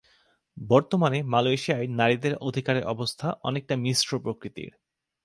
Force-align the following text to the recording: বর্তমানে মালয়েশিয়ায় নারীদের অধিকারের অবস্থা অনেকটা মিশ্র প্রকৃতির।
বর্তমানে 0.57 1.19
মালয়েশিয়ায় 1.23 1.87
নারীদের 1.91 2.33
অধিকারের 2.39 2.85
অবস্থা 2.85 3.27
অনেকটা 3.43 3.75
মিশ্র 3.75 4.09
প্রকৃতির। 4.19 4.71